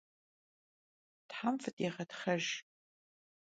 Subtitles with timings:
[1.31, 2.47] Them fıdêğetxhejj!